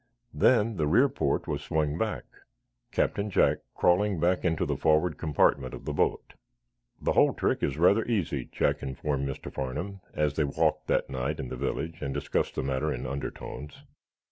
Then 0.33 0.77
the 0.77 0.87
rear 0.87 1.07
port 1.07 1.47
was 1.47 1.61
swung 1.61 1.95
back, 1.95 2.23
Captain 2.91 3.29
Jack 3.29 3.59
crawling 3.75 4.19
back 4.19 4.43
into 4.43 4.65
the 4.65 4.75
forward 4.75 5.19
compartment 5.19 5.75
of 5.75 5.85
the 5.85 5.93
boat. 5.93 6.33
"The 6.99 7.11
whole 7.11 7.35
trick 7.35 7.61
is 7.61 7.77
rather 7.77 8.03
easy," 8.05 8.49
Jack 8.51 8.81
informed 8.81 9.29
Mr. 9.29 9.53
Farnum, 9.53 10.01
as 10.15 10.33
they 10.33 10.43
walked 10.43 10.87
that 10.87 11.11
night 11.11 11.39
in 11.39 11.49
the 11.49 11.55
village 11.55 12.01
and 12.01 12.15
discussed 12.15 12.55
the 12.55 12.63
matter 12.63 12.91
in 12.91 13.05
undertones. 13.05 13.83